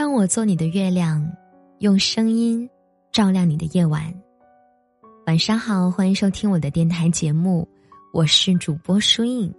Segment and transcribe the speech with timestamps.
[0.00, 1.30] 让我做你的月亮，
[1.80, 2.66] 用声音
[3.12, 4.02] 照亮你的夜晚。
[5.26, 7.68] 晚上好，欢迎收听我的电台节目，
[8.10, 9.54] 我是主播舒印。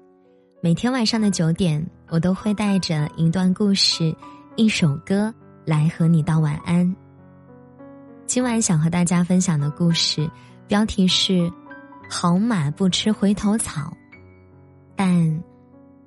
[0.59, 4.11] 每天晚上的九点，我都会带着一段故事、
[4.55, 5.31] 一首歌
[5.63, 6.91] 来和你道晚安。
[8.25, 10.27] 今晚想和大家分享的故事
[10.67, 11.47] 标题是
[12.09, 13.95] “好马不吃回头草”，
[14.97, 15.43] 但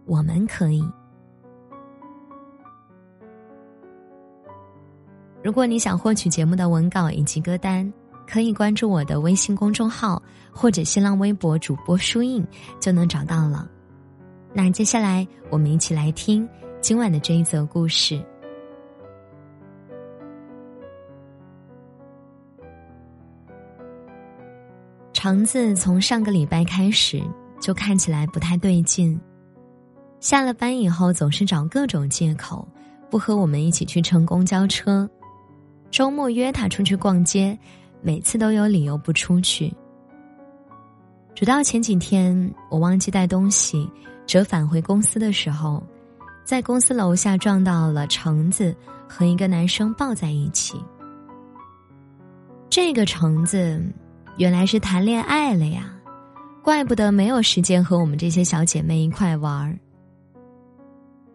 [0.06, 0.82] 我们可以。
[5.44, 7.92] 如果你想获取节目的文稿以及歌单，
[8.26, 10.20] 可以关注我的微信公众号
[10.50, 12.42] 或者新浪微博主播书印，
[12.80, 13.68] 就能找到了。
[14.54, 16.48] 那接下来我们一起来听
[16.80, 18.18] 今晚的这一则故事。
[25.12, 27.22] 橙子从上个礼拜开始
[27.60, 29.20] 就看起来不太对劲，
[30.20, 32.66] 下了班以后总是找各种借口
[33.10, 35.06] 不和我们一起去乘公交车。
[35.94, 37.56] 周末约他出去逛街，
[38.02, 39.72] 每次都有理由不出去。
[41.36, 43.88] 直到前几天，我忘记带东西，
[44.26, 45.80] 折返回公司的时候，
[46.44, 48.74] 在公司楼下撞到了橙子
[49.08, 50.76] 和一个男生抱在一起。
[52.68, 53.80] 这个橙子
[54.36, 55.94] 原来是谈恋爱了呀，
[56.60, 59.78] 怪不得没有时间和我们这些小姐妹一块玩儿。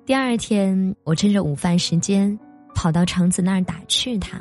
[0.05, 2.37] 第二天，我趁着午饭时间。
[2.79, 4.39] 跑到橙子那儿打趣他：“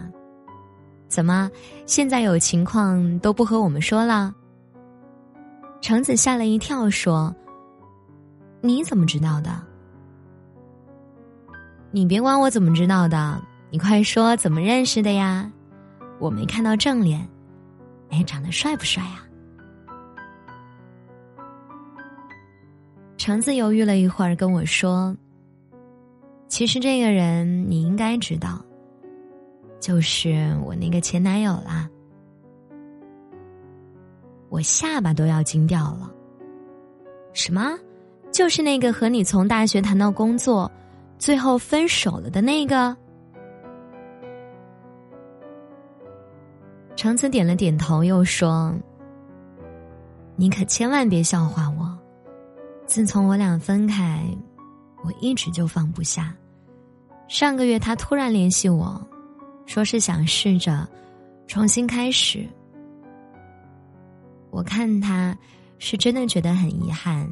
[1.11, 1.51] 怎么，
[1.87, 4.33] 现在有情况都不和我们说了？”
[5.83, 7.35] 橙子吓了一跳，说
[8.63, 9.51] ：“你怎么知道的？
[11.91, 15.51] 你别管我怎么知道的，你快说怎么认识的呀？
[16.21, 17.29] 我没看到正脸，
[18.11, 19.25] 哎，长得帅不帅呀？”
[23.19, 25.17] 橙子犹豫了一会儿，跟我说。
[26.59, 28.61] 其实这个人你应该知道，
[29.79, 31.89] 就是我那个前男友啦。
[34.49, 36.13] 我下巴都要惊掉了。
[37.33, 37.79] 什么？
[38.33, 40.69] 就是那个和你从大学谈到工作，
[41.17, 42.97] 最后分手了的那个？
[46.97, 48.75] 橙子点了点头，又说
[50.35, 51.97] ：“你可千万别笑话我。
[52.85, 54.21] 自从我俩分开。”
[55.05, 56.35] 我一直就放不下。
[57.29, 59.01] 上个月他突然联系我，
[59.67, 60.89] 说是想试着
[61.47, 62.49] 重新开始。
[64.51, 65.37] 我看他
[65.79, 67.31] 是真的觉得很遗憾，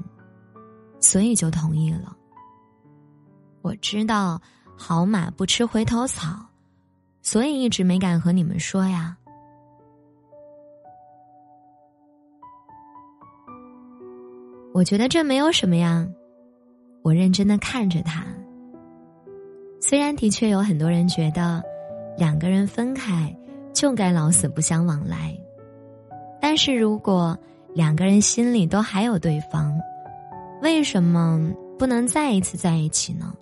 [1.01, 2.15] 所以就同意了。
[3.63, 4.41] 我知道
[4.77, 6.47] 好马不吃回头草，
[7.23, 9.17] 所以一直没敢和你们说呀。
[14.75, 16.07] 我觉得这没有什么呀。
[17.03, 18.27] 我认真的看着他。
[19.81, 21.63] 虽然的确有很多人觉得，
[22.19, 23.35] 两个人分开
[23.73, 25.37] 就该老死不相往来，
[26.41, 27.39] 但是如果
[27.75, 29.79] 两个人心里都还有对方，
[30.63, 33.33] 为什么不能再一次在一起呢？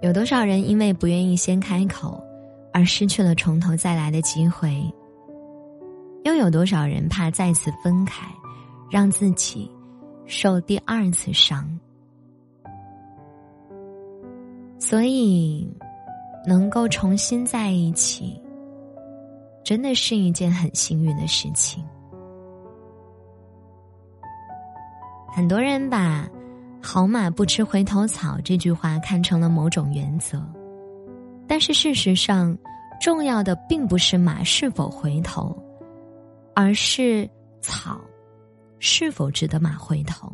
[0.00, 2.22] 有多少人因为不愿意先开口，
[2.72, 4.92] 而失去了从头再来的机会？
[6.24, 8.26] 又有多少人怕再次分开，
[8.90, 9.70] 让自己
[10.26, 11.68] 受第二次伤？
[14.78, 15.66] 所以，
[16.46, 18.40] 能够重新在一起，
[19.62, 21.84] 真的是一件很幸运的事情。
[25.28, 26.28] 很多人把
[26.82, 30.42] “好马不吃回头草”这句话看成了某种原则，
[31.46, 32.56] 但是事实上，
[33.00, 35.56] 重要的并不是马是否回头。
[36.56, 37.28] 而是
[37.60, 38.00] 草
[38.86, 40.30] 是否值得马回头？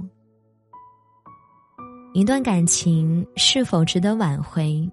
[2.12, 4.91] 一段感情是否值得挽回，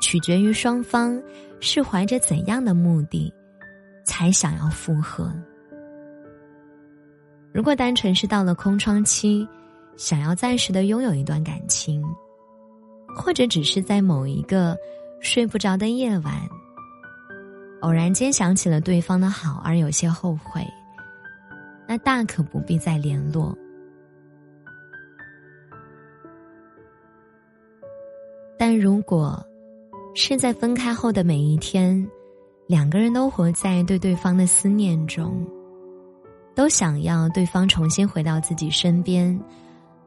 [0.00, 1.22] 取决于双方
[1.60, 3.30] 是怀着怎样的目的
[4.06, 5.30] 才想要复合。
[7.52, 9.46] 如果单纯是到了空窗期，
[9.98, 12.02] 想要暂时的拥有一段感情，
[13.14, 14.74] 或者只是在某一个
[15.20, 16.32] 睡不着的夜晚。
[17.82, 20.66] 偶然间想起了对方的好而有些后悔，
[21.86, 23.56] 那大可不必再联络。
[28.58, 29.44] 但如果
[30.14, 32.06] 是在分开后的每一天，
[32.66, 35.46] 两个人都活在对对方的思念中，
[36.54, 39.38] 都想要对方重新回到自己身边，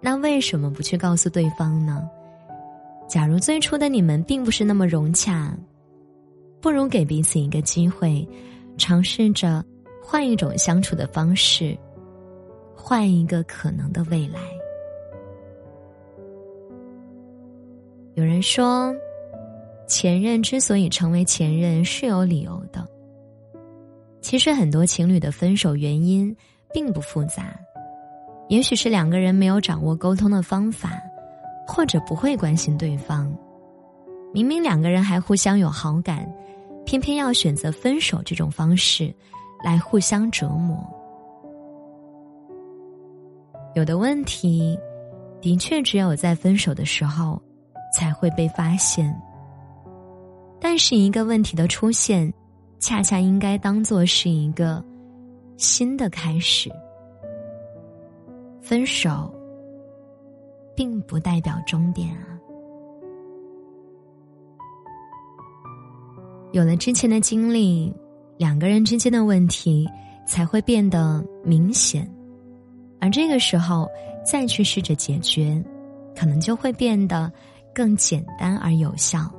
[0.02, 2.10] 那为什么不去告诉对方呢？
[3.08, 5.56] 假如最初的你们并不是那么融洽。
[6.62, 8.28] 不如给彼此一个机会，
[8.78, 9.64] 尝试着
[10.12, 11.78] 换一种相处的方式，
[12.76, 14.40] 换一个可能的未来。
[18.16, 18.92] 有人说，
[19.88, 22.84] 前任之所以成为前任是有理由的。
[24.20, 26.36] 其实很多情侣的分手原因
[26.74, 27.56] 并不复杂，
[28.48, 31.00] 也许是两个人没有掌握沟通的方法，
[31.68, 33.32] 或者不会关心对方。
[34.34, 36.28] 明明两个人还互相有好感，
[36.84, 39.14] 偏偏要选择分手这种方式，
[39.64, 40.78] 来互相折磨。
[43.76, 44.78] 有的问题，
[45.42, 47.42] 的确只有在分手的时候，
[47.94, 49.16] 才会被发现。
[50.60, 52.32] 但是一个问题的出现。
[52.82, 54.82] 恰恰应该当做是一个
[55.58, 56.72] 新的开始。
[58.62, 59.30] 分手，
[60.78, 62.40] 并不代表终点啊。
[66.54, 67.94] 有了之前的经历，
[68.40, 69.86] 两个人之间的问题
[70.26, 72.10] 才会变得明显，
[73.02, 73.86] 而这个时候
[74.26, 75.62] 再去试着解决，
[76.16, 77.30] 可能就会变得
[77.76, 79.30] 更简单而有效。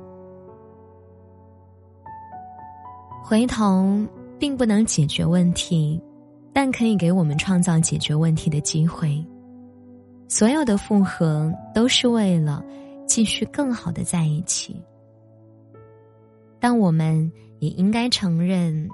[3.23, 4.05] 回头
[4.37, 5.99] 并不能解决问题，
[6.53, 9.25] 但可以给我们创造解决问题的机会。
[10.27, 12.63] 所有的复合都是为了
[13.07, 14.79] 继续更好的在一起，
[16.59, 17.31] 但我们
[17.61, 18.89] 也应该承认，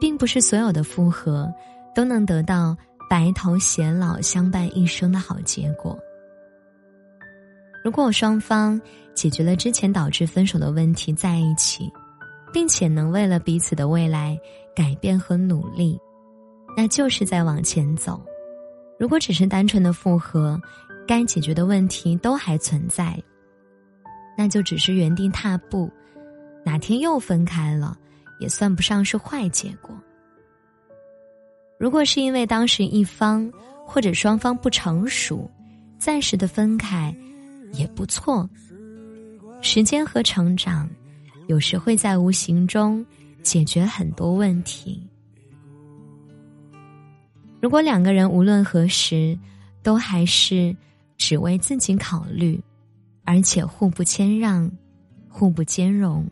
[0.00, 1.46] 并不是所有的复合
[1.94, 2.74] 都能得到
[3.10, 5.98] 白头偕老、相伴一生的好结果。
[7.84, 8.80] 如果双方
[9.14, 11.92] 解决了之前导致分手的问题，在一起。
[12.52, 14.36] 并且能为了彼此的未来
[14.74, 15.96] 改变和努力，
[16.76, 18.20] 那就是在往前走。
[18.98, 20.60] 如果只是单纯的复合，
[21.06, 23.16] 该解决的问题都还存在，
[24.36, 25.88] 那就只是原地踏步。
[26.64, 27.98] 哪天又分开了，
[28.38, 29.94] 也算不上是坏结果。
[31.78, 33.50] 如果是因为当时一方
[33.86, 35.50] 或者双方不成熟，
[35.98, 37.14] 暂时的分开，
[37.72, 38.48] 也不错。
[39.60, 40.88] 时间和成长。
[41.46, 43.04] 有时会在无形中
[43.42, 45.04] 解决很多问题。
[47.60, 49.36] 如果两个人无论何时
[49.82, 50.76] 都还是
[51.18, 52.62] 只为自己考虑，
[53.24, 54.70] 而且互不谦让、
[55.28, 56.24] 互不兼容，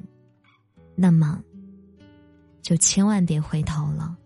[1.00, 1.40] 那么
[2.60, 4.16] 就千万别回头了。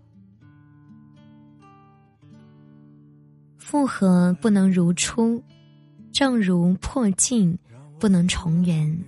[3.58, 5.42] 复合不能如初，
[6.10, 7.58] 正如破镜
[8.00, 8.98] 不能重圆。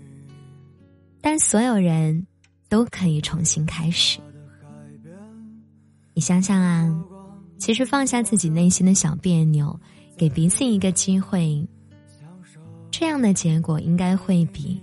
[1.22, 2.26] 但所有人
[2.68, 4.20] 都可以重新开始。
[6.12, 7.04] 你想想啊，
[7.58, 9.80] 其实放下自己内心的小别扭，
[10.18, 11.66] 给彼此一个机会，
[12.90, 14.78] 这样的结果应该会比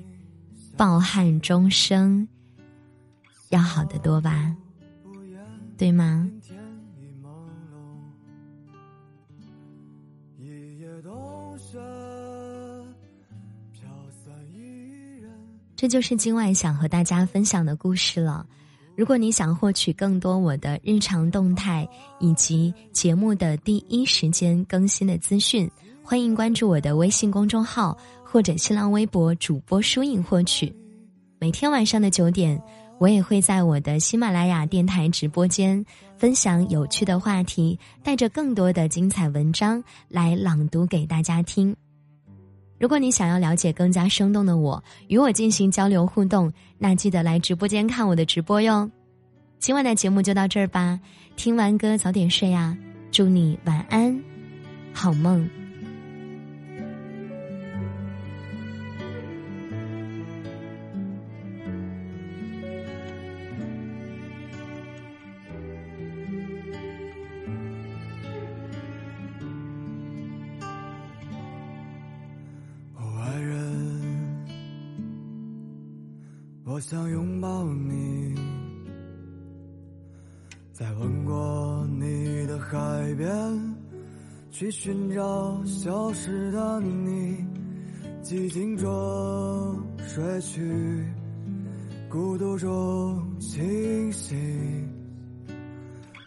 [0.75, 2.27] 抱憾终生
[3.51, 4.53] 要好得多吧？
[5.77, 6.27] 对吗？
[15.75, 18.45] 这就是今晚想和大家分享的故事了。
[18.95, 21.89] 如果你想获取更多我的日常动态
[22.19, 25.67] 以及节目的第一时间更新的资讯，
[26.03, 30.71] 欢迎关注我的微信公众号或者新浪微博主播书影获取。
[31.39, 32.61] 每天晚上的九点，
[33.01, 35.83] 我也会在我的喜马拉雅电台直播间
[36.19, 41.75] 分享有趣的话题，带着更多的精彩文章来朗读给大家听。
[42.77, 48.87] 如果你想要了解更加生动的我，与我进行交流互动，那记得来直播间看我的直播哟。
[49.57, 50.99] 今晚的节目就到这儿吧，
[51.35, 52.77] 听完歌早点睡呀，
[53.11, 54.15] 祝你晚安，
[54.93, 55.60] 好梦。
[76.81, 78.35] 想拥抱你，
[80.73, 83.29] 在吻过你的海边，
[84.49, 87.45] 去寻找消失的你。
[88.23, 91.05] 寂静中睡去，
[92.09, 94.89] 孤独中清醒，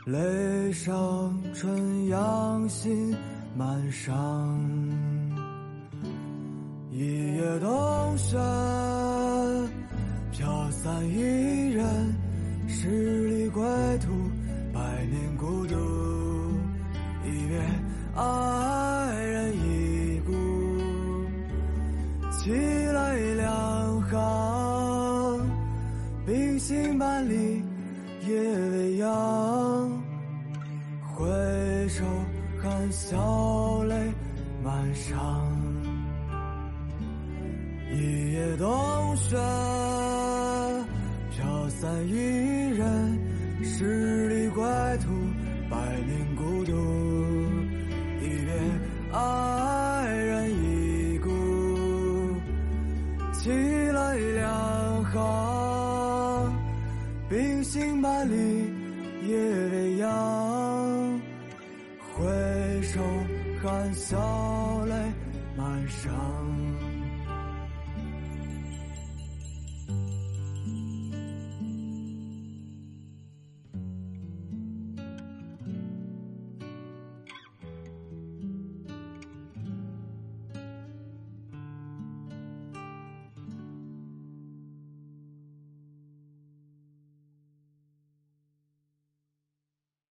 [0.07, 3.13] 泪上春阳心
[3.57, 4.71] 满上，
[6.93, 6.99] 一
[7.37, 8.84] 夜冬雪。
[10.65, 11.21] 飘散一
[11.73, 11.85] 人，
[12.67, 13.63] 十里归
[13.99, 14.13] 途，
[14.73, 15.75] 百年孤独。
[17.27, 17.61] 一别，
[18.15, 20.33] 爱人已故。
[22.31, 25.51] 凄泪两行，
[26.25, 27.63] 冰心半里，
[28.27, 28.35] 夜
[28.71, 30.03] 未央。
[31.15, 31.27] 回
[31.91, 32.03] 首
[32.63, 33.95] 看笑泪
[34.63, 35.15] 满裳。
[37.93, 39.37] 一夜冬雪，
[41.81, 42.15] 散一
[42.71, 43.19] 人，
[43.63, 44.65] 十里归
[45.03, 45.11] 途，
[45.69, 45.77] 百
[46.07, 46.73] 年孤独。
[48.21, 48.53] 一别
[49.13, 51.29] 爱人已故，
[53.33, 56.53] 凄泪两行，
[57.29, 58.73] 冰心万里
[59.27, 59.37] 夜
[59.73, 61.21] 未央。
[62.15, 62.25] 回
[62.83, 63.01] 首
[63.63, 64.95] 含笑泪
[65.57, 66.44] 满裳。